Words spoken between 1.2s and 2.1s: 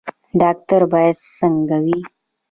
څنګه وي؟